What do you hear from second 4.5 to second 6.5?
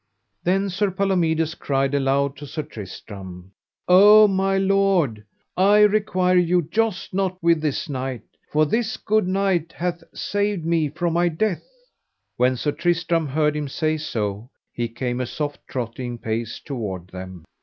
lord, I require